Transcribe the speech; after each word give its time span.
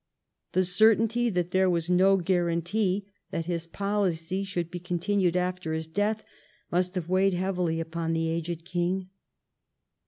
The 0.53 0.65
certainty 0.65 1.29
that 1.29 1.51
there 1.51 1.69
Avas 1.69 1.87
no 1.87 2.17
guarantee 2.17 3.05
that 3.29 3.45
his 3.45 3.67
policy 3.67 4.43
should 4.43 4.71
be 4.71 4.79
continued 4.79 5.37
after 5.37 5.73
his 5.73 5.85
death 5.85 6.23
must 6.71 6.95
have 6.95 7.05
Aveiglied 7.05 7.33
heavily 7.33 7.79
upon 7.79 8.13
the 8.13 8.27
aged 8.27 8.65
king. 8.65 9.09